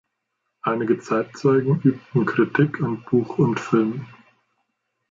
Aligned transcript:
Einige 0.63 0.97
Zeitzeugen 0.97 1.79
übten 1.83 2.25
Kritik 2.25 2.81
an 2.81 3.03
Buch 3.07 3.37
und 3.37 3.59
Film. 3.59 4.07